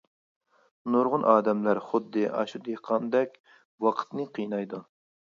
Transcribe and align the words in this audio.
نۇرغۇن 0.95 1.27
ئادەملەر 1.33 1.83
خۇددى 1.91 2.25
ئاشۇ 2.39 2.65
دېھقاندەك 2.71 3.39
ۋاقىتنى 3.89 4.31
قىينايدۇ. 4.37 4.87